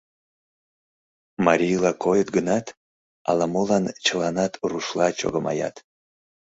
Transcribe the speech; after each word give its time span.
Марийла 1.45 1.91
койыт 2.03 2.29
гынат, 2.35 2.65
ала-молан 3.29 3.83
чыланат 4.05 4.53
рушла 4.69 5.07
чогымаят. 5.19 5.75